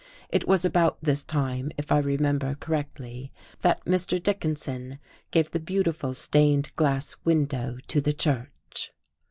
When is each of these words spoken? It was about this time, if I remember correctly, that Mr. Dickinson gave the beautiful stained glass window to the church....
It 0.29 0.47
was 0.47 0.65
about 0.65 0.97
this 1.03 1.23
time, 1.23 1.69
if 1.77 1.91
I 1.91 1.99
remember 1.99 2.55
correctly, 2.55 3.31
that 3.61 3.85
Mr. 3.85 4.19
Dickinson 4.19 4.97
gave 5.29 5.51
the 5.51 5.59
beautiful 5.59 6.15
stained 6.15 6.75
glass 6.75 7.15
window 7.23 7.77
to 7.89 8.01
the 8.01 8.11
church.... 8.13 8.91